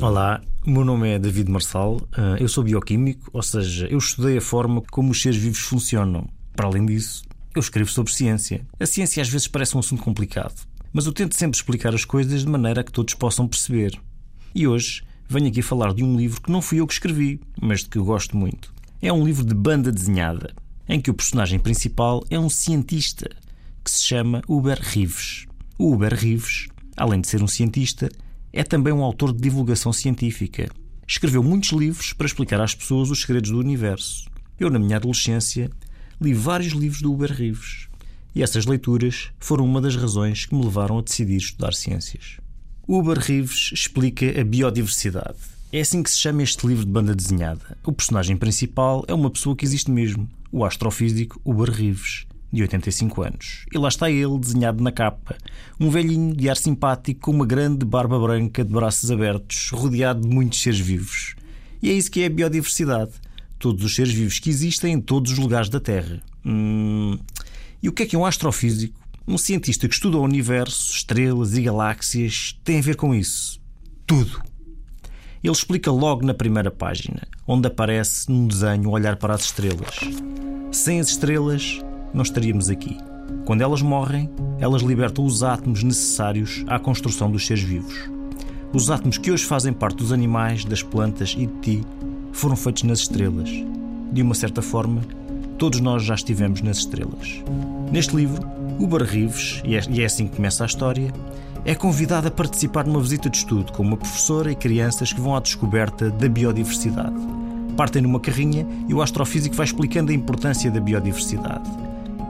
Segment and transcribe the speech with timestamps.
[0.00, 4.36] Olá, o meu nome é David Marçal, eh, eu sou bioquímico, ou seja, eu estudei
[4.36, 6.28] a forma como os seres vivos funcionam.
[6.54, 7.24] Para além disso,
[7.56, 8.64] eu escrevo sobre ciência.
[8.78, 10.54] A ciência às vezes parece um assunto complicado,
[10.92, 14.00] mas eu tento sempre explicar as coisas de maneira que todos possam perceber.
[14.54, 17.80] E hoje venho aqui falar de um livro que não fui eu que escrevi, mas
[17.80, 18.72] de que eu gosto muito.
[19.02, 20.54] É um livro de banda desenhada,
[20.88, 23.28] em que o personagem principal é um cientista
[23.86, 25.46] que se chama Uber Rives.
[25.78, 28.10] O Uber Rives, além de ser um cientista,
[28.52, 30.68] é também um autor de divulgação científica.
[31.06, 34.28] Escreveu muitos livros para explicar às pessoas os segredos do universo.
[34.58, 35.70] Eu, na minha adolescência,
[36.20, 37.86] li vários livros do Uber Rives.
[38.34, 42.38] E essas leituras foram uma das razões que me levaram a decidir estudar ciências.
[42.88, 45.38] Uber Rives explica a biodiversidade.
[45.72, 47.78] É assim que se chama este livro de banda desenhada.
[47.84, 53.22] O personagem principal é uma pessoa que existe mesmo, o astrofísico Uber Rives, de 85
[53.22, 53.66] anos.
[53.72, 55.36] E lá está ele, desenhado na capa.
[55.78, 60.28] Um velhinho de ar simpático com uma grande barba branca de braços abertos, rodeado de
[60.28, 61.36] muitos seres vivos.
[61.82, 63.12] E é isso que é a biodiversidade.
[63.58, 66.20] Todos os seres vivos que existem em todos os lugares da Terra.
[66.44, 67.18] Hum...
[67.82, 68.98] E o que é que é um astrofísico?
[69.28, 73.60] Um cientista que estuda o universo, estrelas e galáxias tem a ver com isso.
[74.06, 74.40] Tudo.
[75.42, 80.00] Ele explica logo na primeira página, onde aparece num desenho olhar para as estrelas.
[80.72, 81.80] Sem as estrelas,
[82.16, 82.96] não estaríamos aqui.
[83.44, 84.28] Quando elas morrem,
[84.58, 88.10] elas libertam os átomos necessários à construção dos seres vivos.
[88.72, 91.84] Os átomos que hoje fazem parte dos animais, das plantas e de ti
[92.32, 93.50] foram feitos nas estrelas.
[94.10, 95.02] De uma certa forma,
[95.58, 97.42] todos nós já estivemos nas estrelas.
[97.92, 98.46] Neste livro,
[98.80, 101.12] Uber Rives, e é assim que começa a história,
[101.64, 105.36] é convidado a participar numa visita de estudo com uma professora e crianças que vão
[105.36, 107.16] à descoberta da biodiversidade.
[107.76, 111.85] Partem numa carrinha e o astrofísico vai explicando a importância da biodiversidade.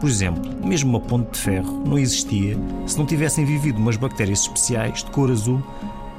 [0.00, 4.40] Por exemplo, mesmo uma ponte de ferro não existia se não tivessem vivido umas bactérias
[4.40, 5.62] especiais de cor azul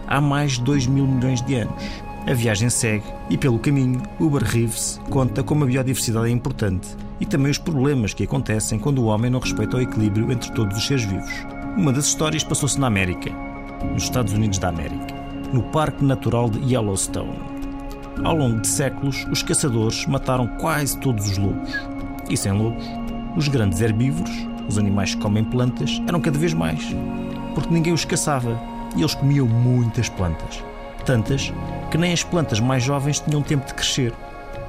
[0.08, 2.03] há mais de 2 mil milhões de anos.
[2.27, 6.87] A viagem segue e, pelo caminho, Uber Reeves conta como a biodiversidade é importante
[7.20, 10.77] e também os problemas que acontecem quando o homem não respeita o equilíbrio entre todos
[10.77, 11.32] os seres vivos.
[11.77, 13.32] Uma das histórias passou-se na América,
[13.93, 15.15] nos Estados Unidos da América,
[15.53, 17.39] no Parque Natural de Yellowstone.
[18.23, 21.73] Ao longo de séculos, os caçadores mataram quase todos os lobos.
[22.30, 22.83] E sem lobos,
[23.35, 24.31] os grandes herbívoros,
[24.67, 26.83] os animais que comem plantas, eram cada vez mais,
[27.53, 28.59] porque ninguém os caçava
[28.95, 30.63] e eles comiam muitas plantas.
[31.05, 31.53] Tantas
[31.89, 34.13] que nem as plantas mais jovens tinham tempo de crescer.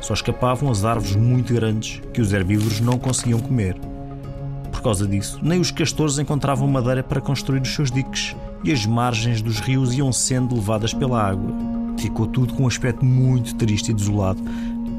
[0.00, 3.76] Só escapavam as árvores muito grandes que os herbívoros não conseguiam comer.
[4.72, 8.34] Por causa disso, nem os castores encontravam madeira para construir os seus diques
[8.64, 11.52] e as margens dos rios iam sendo levadas pela água.
[11.98, 14.40] Ficou tudo com um aspecto muito triste e desolado,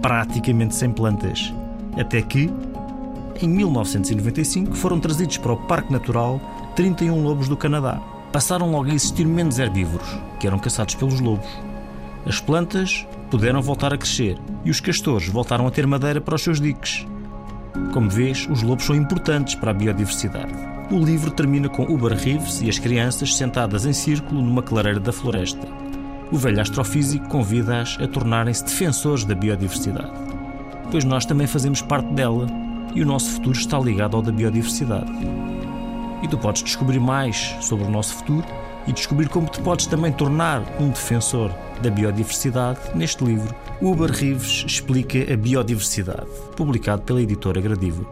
[0.02, 1.52] praticamente sem plantas.
[2.00, 2.48] Até que,
[3.40, 6.42] em 1995, foram trazidos para o Parque Natural
[6.76, 8.00] 31 lobos do Canadá.
[8.32, 11.48] Passaram logo a existir menos herbívoros, que eram caçados pelos lobos.
[12.26, 16.42] As plantas puderam voltar a crescer e os castores voltaram a ter madeira para os
[16.42, 17.06] seus diques.
[17.94, 20.54] Como vês, os lobos são importantes para a biodiversidade.
[20.92, 25.12] O livro termina com Uber Reeves e as crianças sentadas em círculo numa clareira da
[25.12, 25.68] floresta.
[26.32, 30.12] O velho astrofísico convida-as a tornarem-se defensores da biodiversidade.
[30.90, 32.48] Pois nós também fazemos parte dela
[32.94, 35.12] e o nosso futuro está ligado ao da biodiversidade.
[36.22, 38.46] E tu podes descobrir mais sobre o nosso futuro
[38.88, 44.64] e descobrir como te podes também tornar um defensor da biodiversidade neste livro Uber Rives
[44.68, 48.08] explica a biodiversidade, publicado pela editora Gradivo.